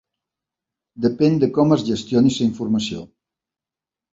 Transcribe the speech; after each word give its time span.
Depèn 1.05 1.37
de 1.45 1.49
com 1.59 1.75
es 1.77 1.83
gestioni 1.91 2.35
la 2.39 2.43
informació. 2.49 3.07